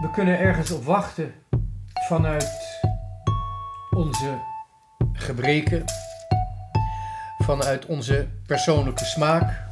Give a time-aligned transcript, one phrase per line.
[0.00, 1.34] We kunnen ergens op wachten
[2.08, 2.80] vanuit
[3.90, 4.38] onze
[5.12, 5.84] gebreken,
[7.38, 9.64] vanuit onze persoonlijke smaak,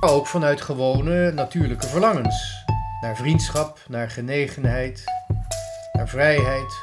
[0.00, 2.64] maar ook vanuit gewone natuurlijke verlangens
[3.00, 5.04] naar vriendschap, naar genegenheid,
[5.92, 6.74] naar vrijheid.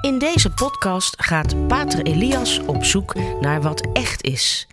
[0.00, 4.68] In deze podcast gaat Pater Elias op zoek naar wat echt is.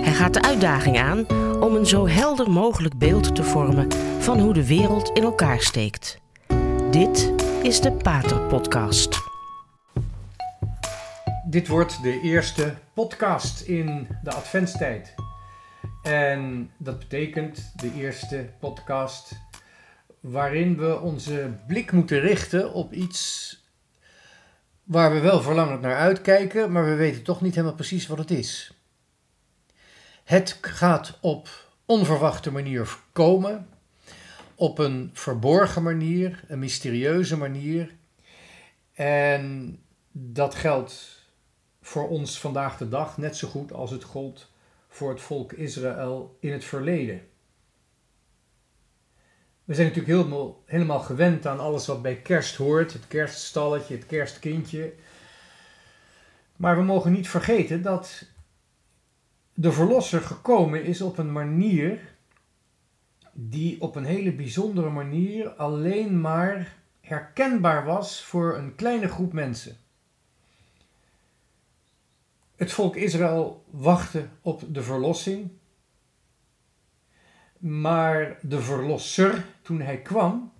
[0.00, 1.26] Hij gaat de uitdaging aan
[1.60, 6.18] om een zo helder mogelijk beeld te vormen van hoe de wereld in elkaar steekt.
[6.90, 7.32] Dit
[7.62, 9.18] is de Pater Podcast.
[11.46, 15.14] Dit wordt de eerste podcast in de adventstijd.
[16.02, 19.32] En dat betekent de eerste podcast
[20.20, 23.54] waarin we onze blik moeten richten op iets
[24.84, 28.30] waar we wel verlangend naar uitkijken, maar we weten toch niet helemaal precies wat het
[28.30, 28.79] is.
[30.30, 31.48] Het gaat op
[31.84, 33.68] onverwachte manier komen,
[34.54, 37.94] op een verborgen manier, een mysterieuze manier.
[38.92, 39.78] En
[40.12, 41.24] dat geldt
[41.82, 44.50] voor ons vandaag de dag net zo goed als het gold
[44.88, 47.28] voor het volk Israël in het verleden.
[49.64, 54.06] We zijn natuurlijk helemaal, helemaal gewend aan alles wat bij kerst hoort: het kerststalletje, het
[54.06, 54.92] kerstkindje.
[56.56, 58.29] Maar we mogen niet vergeten dat
[59.60, 62.14] de Verlosser gekomen is op een manier
[63.32, 69.76] die op een hele bijzondere manier alleen maar herkenbaar was voor een kleine groep mensen.
[72.56, 75.50] Het volk Israël wachtte op de verlossing,
[77.58, 80.52] maar de verlosser, toen hij kwam,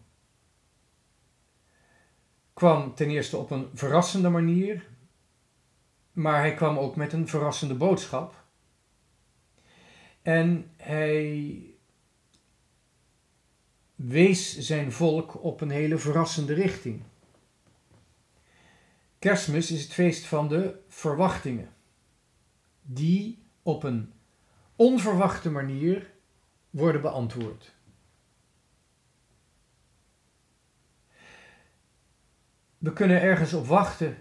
[2.55, 4.87] kwam ten eerste op een verrassende manier,
[6.13, 8.40] maar hij kwam ook met een verrassende boodschap.
[10.23, 11.63] En hij
[13.95, 17.03] wees zijn volk op een hele verrassende richting.
[19.19, 21.75] Kerstmis is het feest van de verwachtingen,
[22.83, 24.13] die op een
[24.77, 26.11] onverwachte manier
[26.71, 27.75] worden beantwoord.
[32.79, 34.17] We kunnen ergens op wachten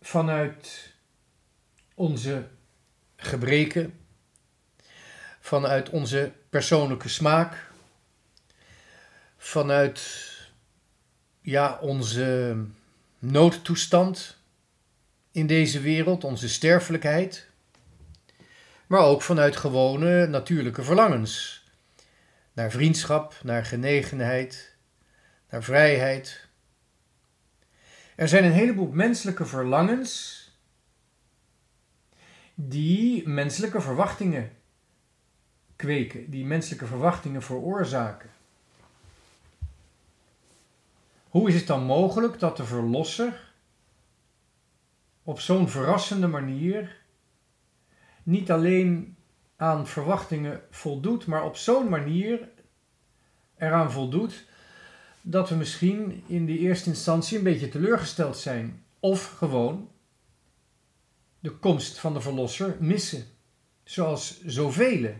[0.00, 0.94] vanuit
[1.94, 2.48] onze
[3.16, 3.98] gebreken,
[5.48, 7.70] vanuit onze persoonlijke smaak,
[9.36, 10.00] vanuit
[11.40, 12.56] ja, onze
[13.18, 14.36] noodtoestand
[15.30, 17.46] in deze wereld, onze sterfelijkheid,
[18.86, 21.64] maar ook vanuit gewone natuurlijke verlangens.
[22.52, 24.76] Naar vriendschap, naar genegenheid,
[25.50, 26.48] naar vrijheid.
[28.16, 30.36] Er zijn een heleboel menselijke verlangens
[32.54, 34.56] die menselijke verwachtingen
[35.78, 38.30] kweken, die menselijke verwachtingen veroorzaken.
[41.28, 43.52] Hoe is het dan mogelijk dat de Verlosser
[45.22, 46.96] op zo'n verrassende manier
[48.22, 49.16] niet alleen
[49.56, 52.48] aan verwachtingen voldoet, maar op zo'n manier
[53.56, 54.44] eraan voldoet
[55.22, 59.90] dat we misschien in de eerste instantie een beetje teleurgesteld zijn of gewoon
[61.40, 63.24] de komst van de Verlosser missen,
[63.84, 65.14] zoals zoveel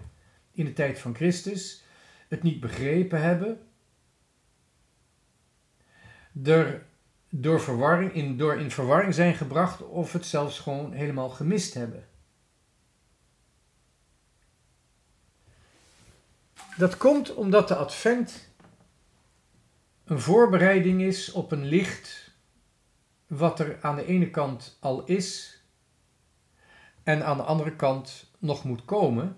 [0.59, 1.83] in de tijd van Christus
[2.29, 3.61] het niet begrepen hebben
[6.43, 6.87] er
[7.29, 12.09] door, verwarring, in, door in verwarring zijn gebracht of het zelfs gewoon helemaal gemist hebben.
[16.77, 18.51] Dat komt omdat de advent
[20.05, 22.35] een voorbereiding is op een licht
[23.27, 25.61] wat er aan de ene kant al is
[27.03, 29.37] en aan de andere kant nog moet komen.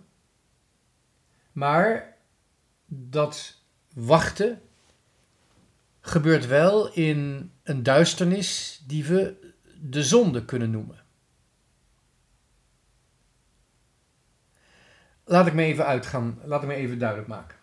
[1.53, 2.16] Maar
[2.87, 3.62] dat
[3.94, 4.62] wachten
[6.00, 11.05] gebeurt wel in een duisternis die we de zonde kunnen noemen.
[15.25, 17.58] Laat ik me even uitgaan, laat ik me even duidelijk maken.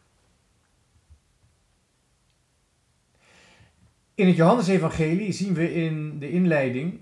[4.16, 7.02] In het Johannesevangelie zien we in de inleiding,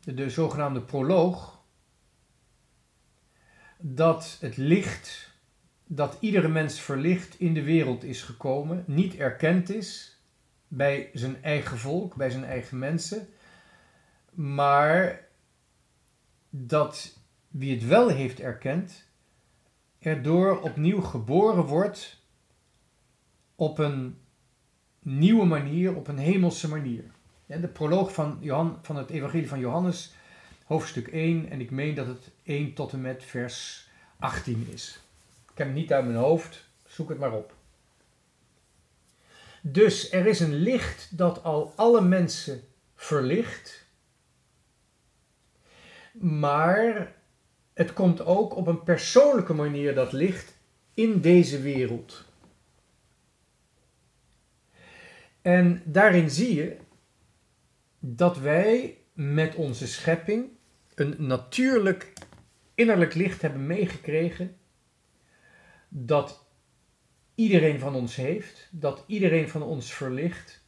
[0.00, 1.60] de zogenaamde proloog,
[3.78, 5.27] dat het licht
[5.90, 10.18] dat iedere mens verlicht in de wereld is gekomen, niet erkend is
[10.68, 13.28] bij zijn eigen volk, bij zijn eigen mensen,
[14.30, 15.26] maar
[16.50, 17.18] dat
[17.48, 19.04] wie het wel heeft erkend,
[19.98, 22.22] erdoor opnieuw geboren wordt
[23.54, 24.18] op een
[25.02, 27.04] nieuwe manier, op een hemelse manier.
[27.46, 30.14] De proloog van, Johan, van het Evangelie van Johannes,
[30.64, 33.88] hoofdstuk 1, en ik meen dat het 1 tot en met vers
[34.18, 35.07] 18 is.
[35.58, 37.54] Ik heb het niet uit mijn hoofd, Zoek het maar op.
[39.62, 42.60] Dus er is een licht dat al alle mensen
[42.94, 43.86] verlicht.
[46.20, 47.14] Maar
[47.72, 50.56] het komt ook op een persoonlijke manier dat licht
[50.94, 52.24] in deze wereld.
[55.42, 56.76] En daarin zie je
[57.98, 60.48] dat wij met onze schepping
[60.94, 62.12] een natuurlijk
[62.74, 64.57] innerlijk licht hebben meegekregen
[65.88, 66.44] dat
[67.34, 70.62] iedereen van ons heeft, dat iedereen van ons verlicht.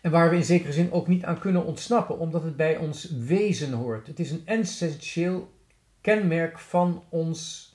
[0.00, 3.10] En waar we in zekere zin ook niet aan kunnen ontsnappen, omdat het bij ons
[3.10, 4.06] wezen hoort.
[4.06, 5.52] Het is een essentieel
[6.00, 7.72] kenmerk van ons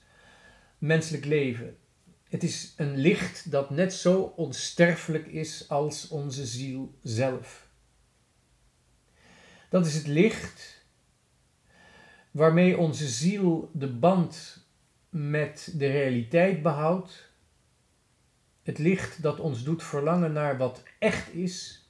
[0.77, 1.77] menselijk leven.
[2.29, 7.69] Het is een licht dat net zo onsterfelijk is als onze ziel zelf.
[9.69, 10.85] Dat is het licht
[12.31, 14.58] waarmee onze ziel de band
[15.09, 17.31] met de realiteit behoudt.
[18.63, 21.87] Het licht dat ons doet verlangen naar wat echt is,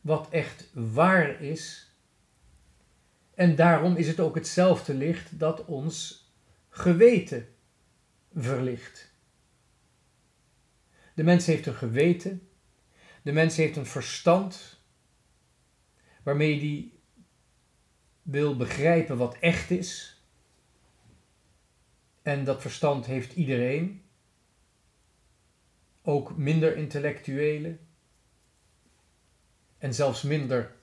[0.00, 1.90] wat echt waar is.
[3.34, 6.26] En daarom is het ook hetzelfde licht dat ons
[6.68, 7.48] geweten
[8.34, 9.10] verlicht.
[11.14, 12.48] De mens heeft een geweten,
[13.22, 14.80] de mens heeft een verstand
[16.22, 17.00] waarmee die
[18.22, 20.11] wil begrijpen wat echt is.
[22.22, 24.02] En dat verstand heeft iedereen,
[26.02, 27.78] ook minder intellectuele
[29.78, 30.74] en zelfs minder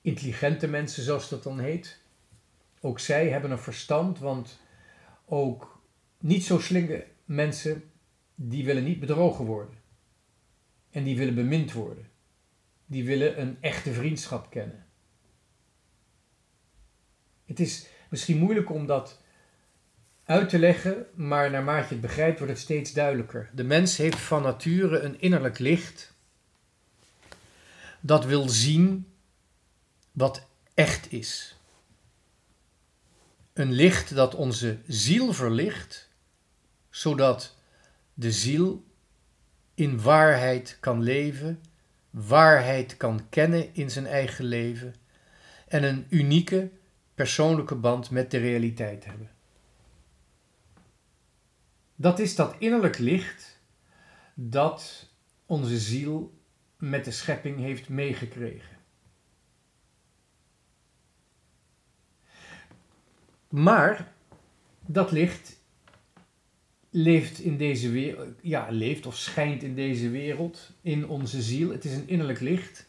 [0.00, 2.00] intelligente mensen, zoals dat dan heet.
[2.80, 4.60] Ook zij hebben een verstand, want
[5.24, 5.82] ook
[6.18, 7.90] niet zo slinke mensen,
[8.34, 9.78] die willen niet bedrogen worden.
[10.90, 12.10] En die willen bemind worden.
[12.86, 14.86] Die willen een echte vriendschap kennen.
[17.44, 19.22] Het is misschien moeilijk om dat
[20.26, 23.50] uit te leggen, maar naarmate je het begrijpt wordt het steeds duidelijker.
[23.52, 26.14] De mens heeft van nature een innerlijk licht
[28.00, 29.06] dat wil zien
[30.12, 31.56] wat echt is.
[33.52, 36.08] Een licht dat onze ziel verlicht,
[36.90, 37.56] zodat
[38.14, 38.84] de ziel
[39.74, 41.60] in waarheid kan leven,
[42.10, 44.94] waarheid kan kennen in zijn eigen leven
[45.68, 46.70] en een unieke
[47.14, 49.35] persoonlijke band met de realiteit hebben.
[51.96, 53.60] Dat is dat innerlijk licht
[54.34, 55.08] dat
[55.46, 56.38] onze ziel
[56.76, 58.76] met de schepping heeft meegekregen.
[63.48, 64.12] Maar
[64.86, 65.60] dat licht
[66.90, 71.70] leeft in deze wereld, ja, leeft of schijnt in deze wereld, in onze ziel.
[71.70, 72.88] Het is een innerlijk licht.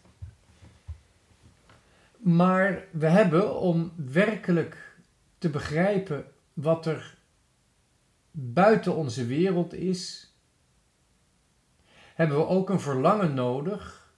[2.18, 4.98] Maar we hebben om werkelijk
[5.38, 7.17] te begrijpen wat er
[8.40, 10.32] buiten onze wereld is,
[12.16, 14.12] hebben we ook een verlangen nodig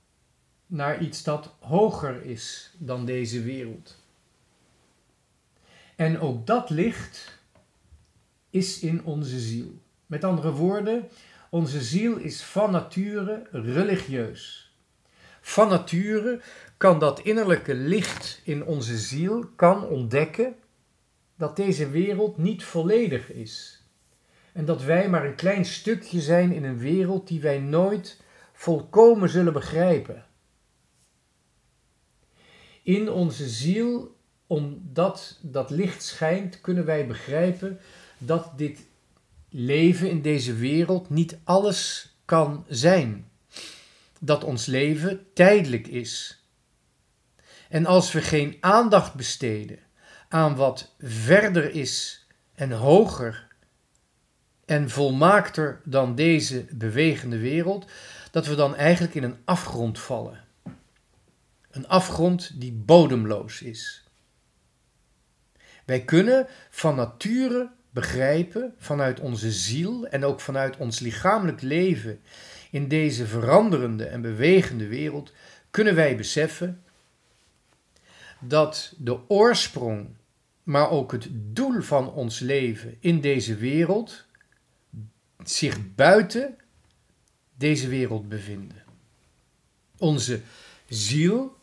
[0.65, 4.03] naar iets dat hoger is dan deze wereld.
[5.95, 7.39] En ook dat licht
[8.49, 9.81] is in onze ziel.
[10.05, 11.07] Met andere woorden,
[11.49, 14.73] onze ziel is van nature religieus.
[15.41, 16.41] Van nature
[16.77, 20.55] kan dat innerlijke licht in onze ziel kan ontdekken
[21.35, 23.78] dat deze wereld niet volledig is.
[24.59, 28.21] En dat wij maar een klein stukje zijn in een wereld die wij nooit
[28.53, 30.25] volkomen zullen begrijpen.
[32.83, 34.15] In onze ziel,
[34.47, 37.79] omdat dat licht schijnt, kunnen wij begrijpen
[38.17, 38.79] dat dit
[39.49, 43.29] leven in deze wereld niet alles kan zijn.
[44.19, 46.43] Dat ons leven tijdelijk is.
[47.69, 49.79] En als we geen aandacht besteden
[50.29, 53.48] aan wat verder is en hoger
[54.69, 57.85] en volmaakter dan deze bewegende wereld,
[58.31, 60.43] dat we dan eigenlijk in een afgrond vallen.
[61.71, 64.03] Een afgrond die bodemloos is.
[65.85, 72.21] Wij kunnen van nature begrijpen vanuit onze ziel en ook vanuit ons lichamelijk leven
[72.71, 75.33] in deze veranderende en bewegende wereld,
[75.71, 76.83] kunnen wij beseffen
[78.39, 80.07] dat de oorsprong,
[80.63, 84.27] maar ook het doel van ons leven in deze wereld
[85.43, 86.57] zich buiten
[87.55, 88.83] deze wereld bevinden.
[89.97, 90.41] Onze
[90.87, 91.57] ziel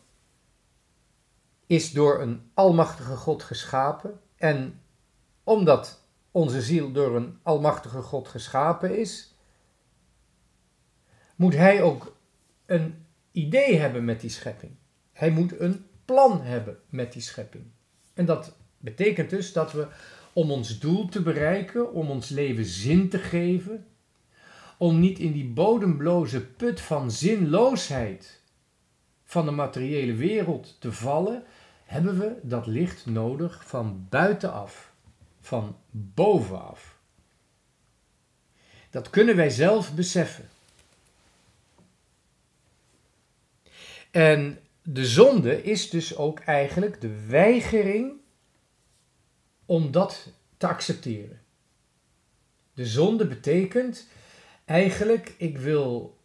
[1.65, 4.81] is door een almachtige God geschapen en
[5.43, 9.33] omdat onze ziel door een almachtige God geschapen is,
[11.35, 12.15] moet hij ook
[12.65, 14.75] een idee hebben met die schepping.
[15.11, 17.65] Hij moet een plan hebben met die schepping.
[18.13, 19.87] En dat betekent dus dat we
[20.37, 23.85] om ons doel te bereiken, om ons leven zin te geven,
[24.77, 28.41] om niet in die bodembloze put van zinloosheid
[29.23, 31.43] van de materiële wereld te vallen,
[31.85, 34.93] hebben we dat licht nodig van buitenaf,
[35.39, 36.97] van bovenaf.
[38.89, 40.49] Dat kunnen wij zelf beseffen.
[44.11, 48.16] En de zonde is dus ook eigenlijk de weigering
[49.67, 51.41] om dat te accepteren.
[52.73, 54.07] De zonde betekent
[54.65, 56.17] eigenlijk, ik wil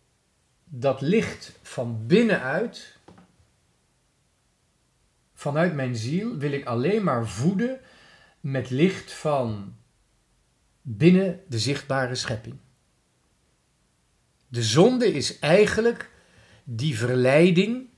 [0.64, 2.96] dat licht van binnenuit,
[5.34, 7.80] vanuit mijn ziel, wil ik alleen maar voeden
[8.40, 9.75] met licht van
[10.82, 12.56] binnen de zichtbare schepping.
[14.49, 16.11] De zonde is eigenlijk
[16.64, 17.88] die verleiding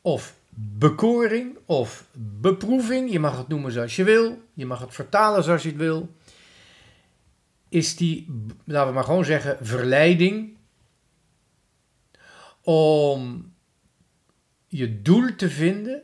[0.00, 5.44] of bekoring of beproeving, je mag het noemen zoals je wil, je mag het vertalen
[5.44, 6.14] zoals je het wil,
[7.68, 8.26] is die,
[8.64, 10.56] laten we maar gewoon zeggen, verleiding
[12.60, 13.52] om
[14.68, 16.02] je doel te vinden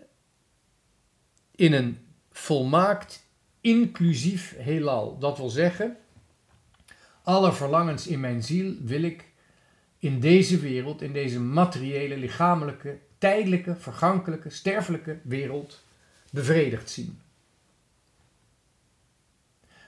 [1.55, 1.99] in een
[2.31, 3.27] volmaakt
[3.61, 5.19] inclusief heelal.
[5.19, 5.97] Dat wil zeggen,
[7.23, 9.29] alle verlangens in mijn ziel wil ik
[9.99, 15.85] in deze wereld, in deze materiële, lichamelijke, tijdelijke, vergankelijke, sterfelijke wereld
[16.31, 17.21] bevredigd zien.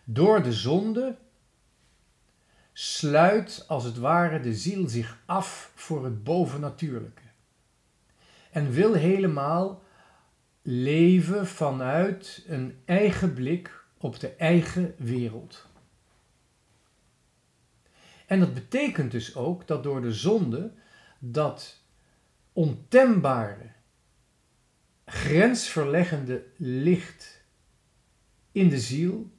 [0.05, 1.17] Door de zonde
[2.73, 7.23] sluit als het ware de ziel zich af voor het bovennatuurlijke.
[8.51, 9.83] En wil helemaal
[10.63, 15.67] leven vanuit een eigen blik op de eigen wereld.
[18.27, 20.73] En dat betekent dus ook dat door de zonde
[21.19, 21.82] dat
[22.53, 23.73] ontembare,
[25.05, 27.41] grensverleggende licht
[28.53, 29.31] in de ziel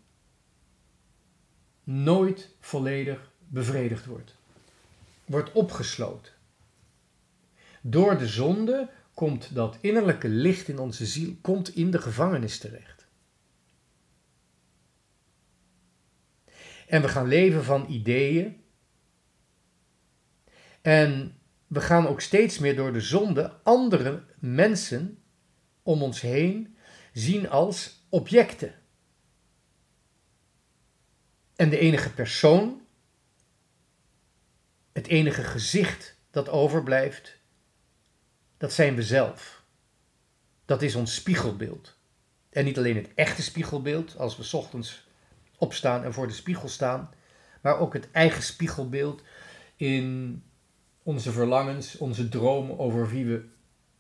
[1.84, 4.36] nooit volledig bevredigd wordt.
[5.26, 6.34] Wordt opgesloten.
[7.82, 13.08] Door de zonde komt dat innerlijke licht in onze ziel komt in de gevangenis terecht.
[16.88, 18.64] En we gaan leven van ideeën.
[20.82, 21.38] En
[21.74, 25.24] we gaan ook steeds meer door de zonde andere mensen
[25.84, 26.78] om ons heen
[27.14, 28.74] zien als objecten.
[31.56, 32.82] En de enige persoon,
[34.92, 37.38] het enige gezicht dat overblijft,
[38.58, 39.64] dat zijn we zelf.
[40.66, 41.98] Dat is ons spiegelbeeld.
[42.50, 45.08] En niet alleen het echte spiegelbeeld, als we ochtends
[45.58, 47.14] opstaan en voor de spiegel staan,
[47.62, 49.24] maar ook het eigen spiegelbeeld
[49.76, 50.44] in
[51.04, 53.46] onze verlangens, onze dromen over wie we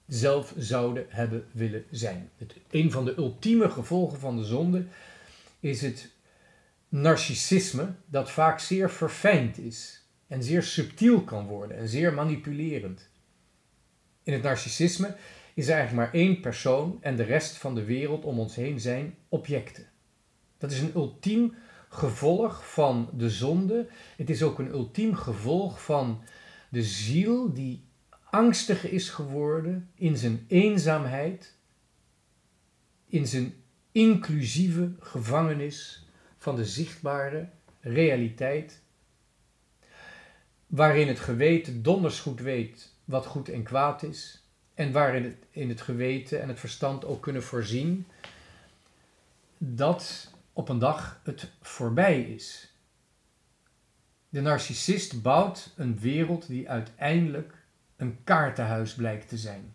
[0.07, 2.29] zelf zouden hebben willen zijn.
[2.37, 4.85] Het, een van de ultieme gevolgen van de zonde
[5.59, 6.11] is het
[6.89, 13.09] narcissisme, dat vaak zeer verfijnd is en zeer subtiel kan worden en zeer manipulerend.
[14.23, 15.15] In het narcissisme
[15.53, 18.79] is er eigenlijk maar één persoon en de rest van de wereld om ons heen
[18.79, 19.89] zijn objecten.
[20.57, 21.55] Dat is een ultiem
[21.89, 23.87] gevolg van de zonde.
[24.17, 26.23] Het is ook een ultiem gevolg van
[26.73, 27.83] de ziel die
[28.23, 31.55] angstig is geworden in zijn eenzaamheid,
[33.05, 33.53] in zijn
[33.91, 36.05] inclusieve gevangenis
[36.37, 37.49] van de zichtbare
[37.79, 38.81] realiteit,
[40.67, 45.69] waarin het geweten donders goed weet wat goed en kwaad is, en waarin het, in
[45.69, 48.07] het geweten en het verstand ook kunnen voorzien
[49.57, 52.72] dat op een dag het voorbij is.
[54.33, 57.53] De narcissist bouwt een wereld die uiteindelijk
[57.95, 59.73] een kaartenhuis blijkt te zijn.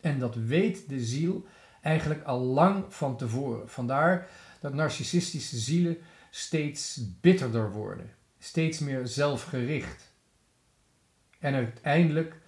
[0.00, 1.46] En dat weet de ziel
[1.82, 3.68] eigenlijk al lang van tevoren.
[3.68, 4.28] Vandaar
[4.60, 5.98] dat narcissistische zielen
[6.30, 10.12] steeds bitterder worden, steeds meer zelfgericht.
[11.38, 12.40] En uiteindelijk,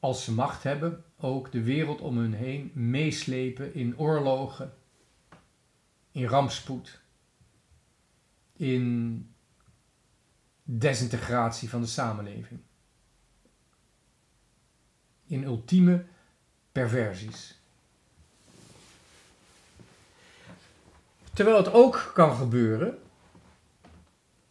[0.00, 4.72] als ze macht hebben, ook de wereld om hun heen meeslepen in oorlogen,
[6.10, 7.00] in rampspoed,
[8.56, 9.29] in
[10.78, 12.60] desintegratie van de samenleving.
[15.26, 16.04] In ultieme
[16.72, 17.58] perversies.
[21.32, 22.98] Terwijl het ook kan gebeuren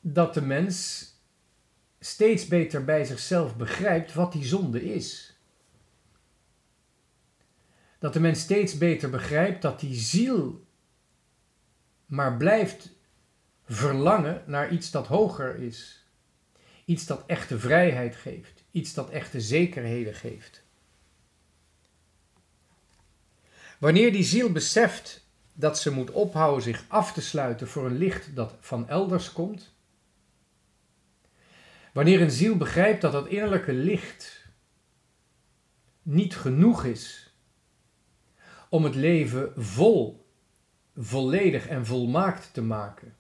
[0.01, 1.07] dat de mens
[1.99, 5.38] steeds beter bij zichzelf begrijpt wat die zonde is.
[7.99, 10.67] Dat de mens steeds beter begrijpt dat die ziel
[12.05, 12.89] maar blijft
[13.65, 15.99] verlangen naar iets dat hoger is.
[16.89, 18.63] Iets dat echte vrijheid geeft.
[18.72, 20.63] Iets dat echte zekerheden geeft.
[23.79, 28.36] Wanneer die ziel beseft dat ze moet ophouden zich af te sluiten voor een licht
[28.36, 29.74] dat van elders komt.
[31.93, 34.46] Wanneer een ziel begrijpt dat dat innerlijke licht
[36.01, 37.34] niet genoeg is
[38.69, 40.25] om het leven vol,
[40.96, 43.15] volledig en volmaakt te maken,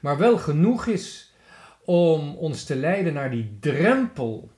[0.00, 1.32] maar wel genoeg is
[1.84, 4.50] om ons te leiden naar die drempel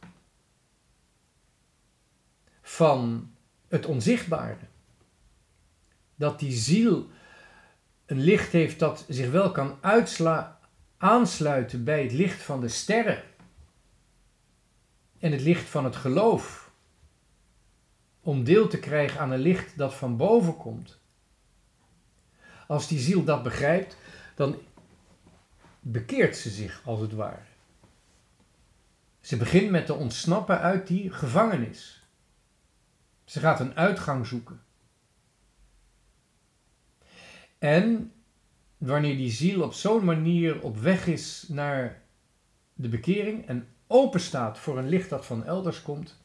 [2.62, 3.30] van
[3.68, 4.56] het onzichtbare.
[6.14, 7.09] Dat die ziel
[8.06, 10.61] een licht heeft dat zich wel kan uitsla,
[10.97, 13.23] aansluiten bij het licht van de sterren
[15.18, 16.71] en het licht van het geloof.
[18.21, 20.99] Om deel te krijgen aan een licht dat van boven komt.
[22.66, 23.97] Als die ziel dat begrijpt,
[24.35, 24.59] dan
[25.90, 27.43] bekeert ze zich als het ware.
[29.21, 32.05] Ze begint met te ontsnappen uit die gevangenis.
[33.25, 34.62] Ze gaat een uitgang zoeken.
[37.59, 38.12] En
[38.78, 42.02] wanneer die ziel op zo'n manier op weg is naar
[42.75, 46.23] de bekering en open staat voor een licht dat van elders komt,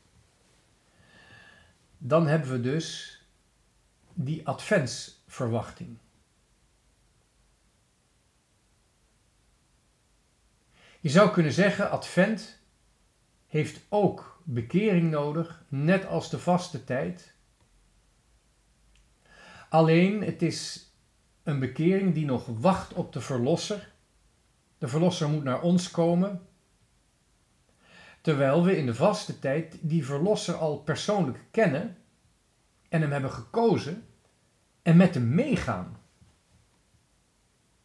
[1.98, 3.20] dan hebben we dus
[4.14, 5.98] die adventsverwachting.
[11.02, 12.60] Je zou kunnen zeggen, advent
[13.48, 17.36] heeft ook bekering nodig, net als de vaste tijd.
[19.70, 20.92] Alleen het is
[21.44, 23.94] een bekering die nog wacht op de Verlosser.
[24.78, 26.48] De Verlosser moet naar ons komen.
[28.22, 31.98] Terwijl we in de vaste tijd die Verlosser al persoonlijk kennen
[32.90, 34.06] en hem hebben gekozen
[34.82, 36.00] en met hem meegaan.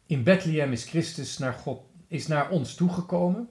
[0.05, 3.49] In Bethlehem is Christus naar, God, is naar ons toegekomen.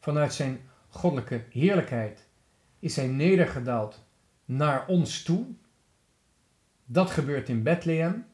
[0.00, 2.26] Vanuit zijn goddelijke heerlijkheid
[2.78, 4.04] is hij nedergedaald
[4.44, 5.46] naar ons toe.
[6.84, 8.26] Dat gebeurt in Bethlehem.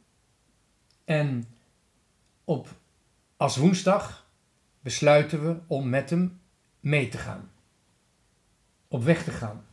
[1.05, 1.49] En
[2.45, 2.69] op,
[3.37, 4.27] als woensdag
[4.81, 6.41] besluiten we om met hem
[6.81, 7.51] mee te gaan.
[8.89, 9.67] Op weg te gaan.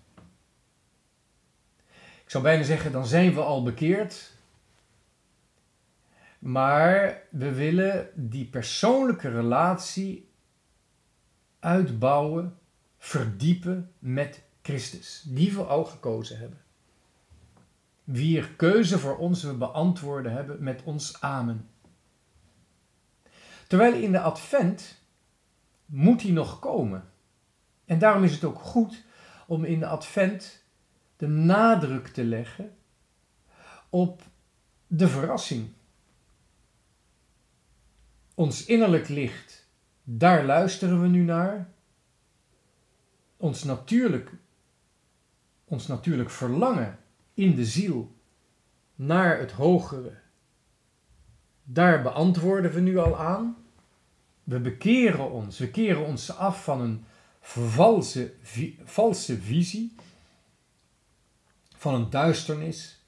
[2.23, 4.34] Ik zou bijna zeggen, dan zijn we al bekeerd.
[6.45, 10.29] Maar we willen die persoonlijke relatie
[11.59, 12.57] uitbouwen,
[12.97, 16.61] verdiepen met Christus, die we al gekozen hebben.
[18.03, 21.69] Wier keuze voor ons we beantwoorden hebben met ons amen.
[23.67, 25.01] Terwijl in de advent
[25.85, 27.09] moet hij nog komen.
[27.85, 29.03] En daarom is het ook goed
[29.47, 30.63] om in de advent
[31.15, 32.75] de nadruk te leggen
[33.89, 34.21] op
[34.87, 35.73] de verrassing.
[38.35, 39.67] Ons innerlijk licht,
[40.03, 41.69] daar luisteren we nu naar.
[43.37, 44.31] Ons natuurlijk,
[45.65, 46.99] ons natuurlijk verlangen
[47.33, 48.15] in de ziel
[48.95, 50.13] naar het hogere,
[51.63, 53.57] daar beantwoorden we nu al aan.
[54.43, 57.05] We bekeren ons, we keren ons af van een
[57.39, 58.33] valse,
[58.83, 59.95] valse visie,
[61.75, 63.03] van een duisternis.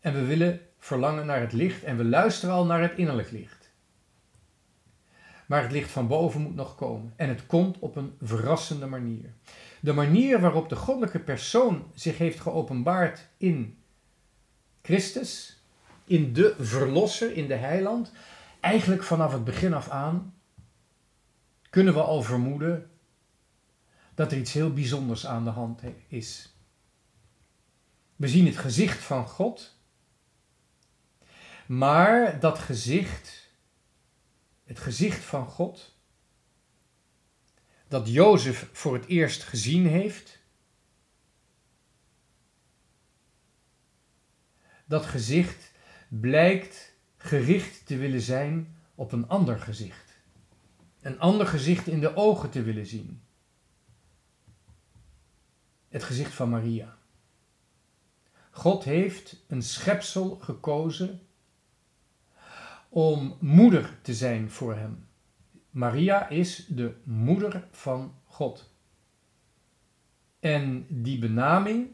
[0.00, 3.55] En we willen verlangen naar het licht en we luisteren al naar het innerlijk licht.
[5.46, 9.32] Maar het licht van boven moet nog komen en het komt op een verrassende manier.
[9.80, 13.78] De manier waarop de goddelijke persoon zich heeft geopenbaard in
[14.82, 15.60] Christus,
[16.04, 18.12] in de Verlosser, in de Heiland,
[18.60, 20.34] eigenlijk vanaf het begin af aan
[21.76, 22.90] kunnen we al vermoeden
[24.14, 26.54] dat er iets heel bijzonders aan de hand is.
[28.16, 29.76] We zien het gezicht van God,
[31.66, 33.45] maar dat gezicht,
[34.66, 35.94] het gezicht van God,
[37.88, 40.38] dat Jozef voor het eerst gezien heeft,
[44.84, 45.72] dat gezicht
[46.08, 50.14] blijkt gericht te willen zijn op een ander gezicht.
[51.00, 53.22] Een ander gezicht in de ogen te willen zien.
[55.88, 56.98] Het gezicht van Maria.
[58.50, 61.25] God heeft een schepsel gekozen
[62.96, 65.06] om moeder te zijn voor hem.
[65.70, 68.74] Maria is de moeder van God.
[70.40, 71.88] En die benaming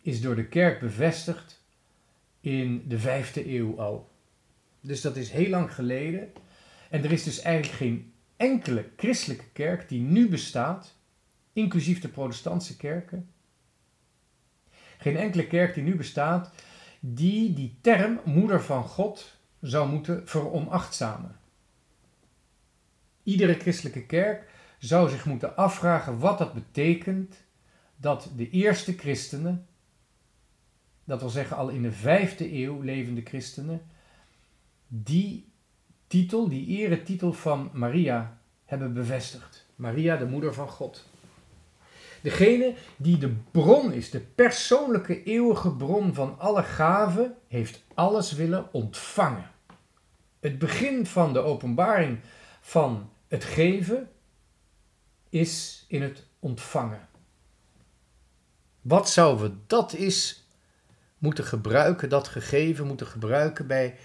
[0.00, 1.64] is door de kerk bevestigd
[2.40, 4.10] in de vijfde eeuw al.
[4.80, 6.32] Dus dat is heel lang geleden.
[6.90, 10.96] En er is dus eigenlijk geen enkele christelijke kerk die nu bestaat,
[11.52, 13.30] inclusief de protestantse kerken,
[14.98, 16.54] geen enkele kerk die nu bestaat,
[17.00, 21.36] die die term moeder van God zou moeten veronachtzamen.
[23.22, 27.36] Iedere christelijke kerk zou zich moeten afvragen wat dat betekent
[27.96, 29.66] dat de eerste christenen
[31.04, 33.82] dat wil zeggen al in de vijfde eeuw levende christenen,
[34.86, 35.52] die
[36.06, 39.66] titel, die eretitel van Maria hebben bevestigd.
[39.76, 41.06] Maria, de moeder van God.
[42.22, 48.72] Degene die de bron is, de persoonlijke eeuwige bron van alle gaven, heeft alles willen
[48.72, 49.50] ontvangen.
[50.44, 52.20] Het begin van de openbaring
[52.60, 54.10] van het geven
[55.28, 57.08] is in het ontvangen.
[58.80, 60.44] Wat zouden we dat is
[61.18, 63.98] moeten gebruiken, dat gegeven moeten gebruiken bij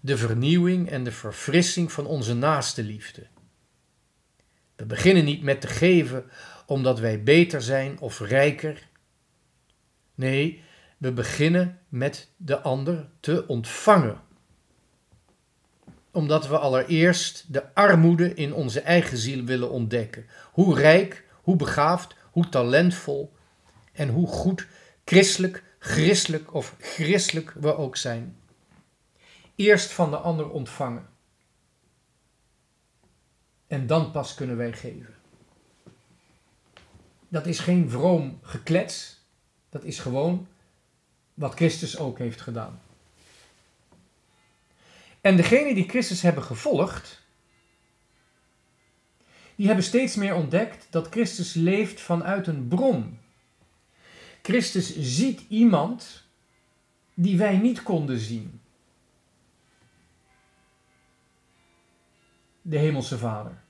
[0.00, 3.26] de vernieuwing en de verfrissing van onze naaste liefde?
[4.76, 6.30] We beginnen niet met te geven
[6.66, 8.88] omdat wij beter zijn of rijker.
[10.14, 10.62] Nee,
[10.98, 14.23] we beginnen met de ander te ontvangen.
[16.14, 20.26] Omdat we allereerst de armoede in onze eigen ziel willen ontdekken.
[20.52, 23.32] Hoe rijk, hoe begaafd, hoe talentvol
[23.92, 24.66] en hoe goed
[25.04, 28.36] christelijk, christelijk of christelijk we ook zijn.
[29.54, 31.06] Eerst van de ander ontvangen.
[33.66, 35.14] En dan pas kunnen wij geven.
[37.28, 39.22] Dat is geen vroom geklets.
[39.68, 40.46] Dat is gewoon
[41.34, 42.80] wat Christus ook heeft gedaan.
[45.24, 47.22] En degenen die Christus hebben gevolgd,
[49.56, 53.18] die hebben steeds meer ontdekt dat Christus leeft vanuit een bron.
[54.42, 56.26] Christus ziet iemand
[57.14, 58.60] die wij niet konden zien.
[62.62, 63.62] De Hemelse Vader.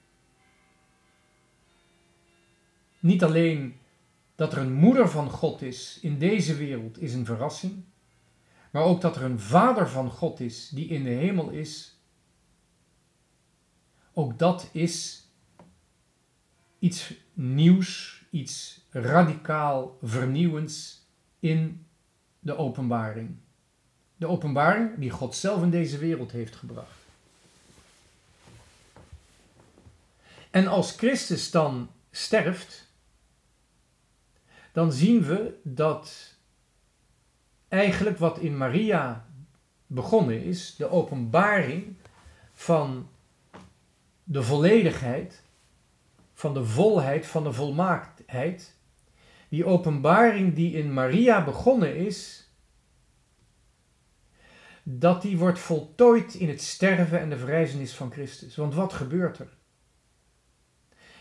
[2.99, 3.79] Niet alleen
[4.35, 7.85] dat er een moeder van God is in deze wereld is een verrassing,
[8.75, 11.97] maar ook dat er een vader van God is die in de hemel is.
[14.13, 15.27] Ook dat is
[16.79, 21.07] iets nieuws, iets radicaal vernieuwends
[21.39, 21.87] in
[22.41, 23.37] de openbaring.
[24.17, 26.99] De openbaring die God zelf in deze wereld heeft gebracht.
[30.51, 32.91] En als Christus dan sterft,
[34.73, 36.34] dan zien we dat
[37.75, 39.27] eigenlijk wat in Maria
[39.87, 41.97] begonnen is, de openbaring
[42.53, 43.09] van
[44.25, 45.43] de volledigheid,
[46.35, 48.77] van de volheid, van de volmaaktheid,
[49.49, 52.49] die openbaring die in Maria begonnen is,
[54.83, 58.57] dat die wordt voltooid in het sterven en de verrijzenis van Christus.
[58.57, 59.49] Want wat gebeurt er?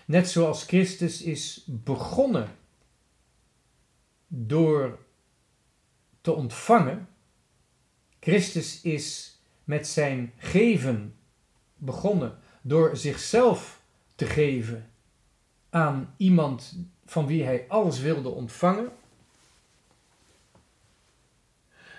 [0.06, 2.48] Net zoals Christus is begonnen
[4.28, 5.00] door
[6.24, 7.08] te ontvangen.
[8.20, 11.16] Christus is met zijn geven
[11.76, 13.82] begonnen door zichzelf
[14.16, 14.90] te geven
[15.70, 18.92] aan iemand van wie hij alles wilde ontvangen.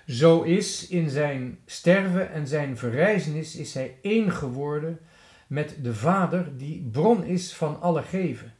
[0.06, 5.00] Zo is in zijn sterven en zijn verrijzenis is hij één geworden
[5.46, 8.54] met de Vader die bron is van alle geven.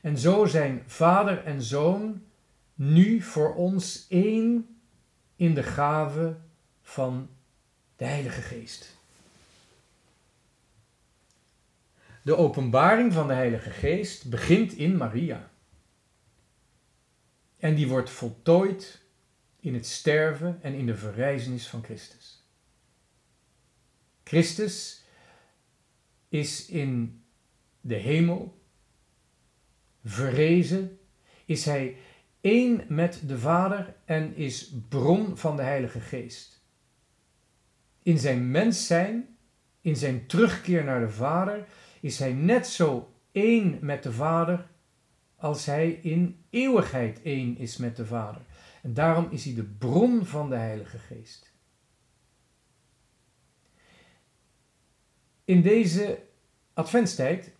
[0.00, 2.22] En zo zijn Vader en Zoon
[2.80, 4.80] nu voor ons één
[5.36, 6.36] in de gave
[6.82, 7.30] van
[7.96, 8.96] de Heilige Geest.
[12.22, 15.50] De openbaring van de Heilige Geest begint in Maria.
[17.56, 19.02] En die wordt voltooid
[19.60, 22.44] in het sterven en in de verrijzenis van Christus.
[24.24, 25.04] Christus
[26.28, 27.22] is in
[27.80, 28.60] de hemel
[30.04, 30.98] verrezen,
[31.44, 31.96] is hij
[32.40, 36.64] één met de Vader en is bron van de Heilige Geest.
[38.02, 39.36] In zijn mens zijn,
[39.80, 41.66] in zijn terugkeer naar de Vader,
[42.00, 44.66] is hij net zo één met de Vader
[45.36, 48.42] als hij in eeuwigheid één is met de Vader.
[48.82, 51.52] En daarom is hij de bron van de Heilige Geest.
[55.44, 56.22] In deze
[56.72, 57.52] adventstijd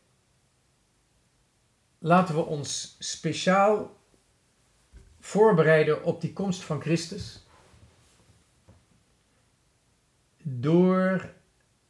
[1.98, 3.99] laten we ons speciaal
[5.20, 7.46] voorbereiden op die komst van Christus.
[10.42, 11.32] Door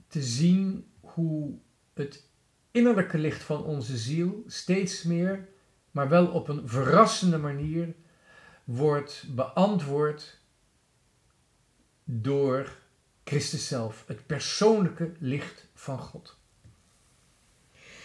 [0.09, 1.59] te zien hoe
[1.95, 2.29] het
[2.71, 5.49] innerlijke licht van onze ziel steeds meer,
[5.91, 7.95] maar wel op een verrassende manier,
[8.65, 10.39] wordt beantwoord
[12.05, 12.79] door
[13.25, 16.39] Christus zelf, het persoonlijke licht van God.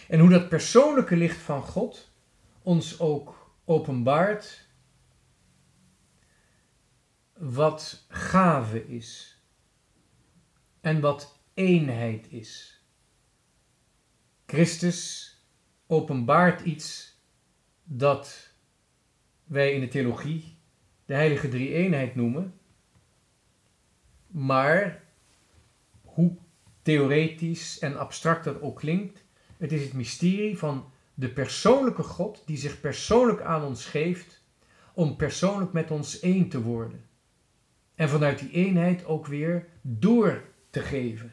[0.08, 2.10] En hoe dat persoonlijke licht van God
[2.62, 4.65] ons ook openbaart
[7.36, 9.40] wat gave is
[10.80, 12.80] en wat eenheid is.
[14.46, 15.30] Christus
[15.86, 17.14] openbaart iets
[17.84, 18.50] dat
[19.44, 20.56] wij in de theologie
[21.04, 22.54] de heilige drie-eenheid noemen.
[24.26, 25.02] Maar
[26.02, 26.36] hoe
[26.82, 29.24] theoretisch en abstract dat ook klinkt,
[29.56, 34.42] het is het mysterie van de persoonlijke God die zich persoonlijk aan ons geeft
[34.94, 37.05] om persoonlijk met ons één te worden.
[37.96, 41.32] En vanuit die eenheid ook weer door te geven.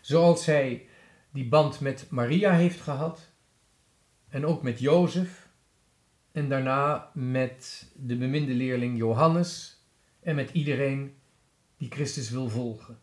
[0.00, 0.88] Zoals hij
[1.30, 3.30] die band met Maria heeft gehad
[4.28, 5.48] en ook met Jozef
[6.32, 9.80] en daarna met de beminde leerling Johannes
[10.20, 11.16] en met iedereen
[11.76, 12.98] die Christus wil volgen.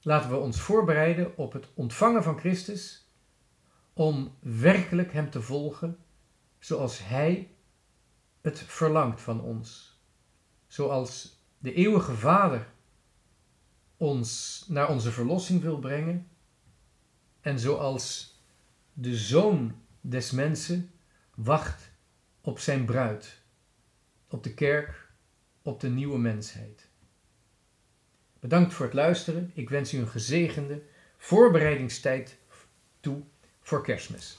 [0.00, 3.10] Laten we ons voorbereiden op het ontvangen van Christus
[3.92, 5.98] om werkelijk Hem te volgen
[6.58, 7.50] zoals Hij
[8.40, 9.95] het verlangt van ons.
[10.76, 12.66] Zoals de eeuwige Vader
[13.96, 16.28] ons naar onze verlossing wil brengen
[17.40, 18.38] en zoals
[18.92, 20.90] de Zoon des Mensen
[21.34, 21.90] wacht
[22.40, 23.42] op zijn bruid,
[24.28, 25.08] op de kerk,
[25.62, 26.88] op de nieuwe mensheid.
[28.40, 29.50] Bedankt voor het luisteren.
[29.54, 30.82] Ik wens u een gezegende
[31.16, 32.38] voorbereidingstijd
[33.00, 33.22] toe
[33.60, 34.38] voor kerstmis.